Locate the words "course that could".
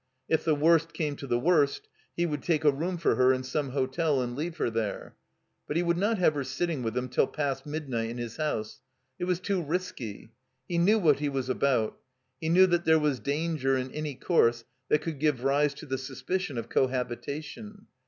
14.15-15.19